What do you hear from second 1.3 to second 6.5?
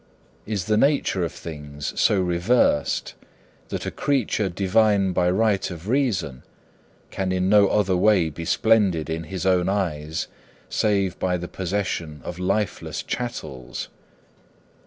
things so reversed that a creature divine by right of reason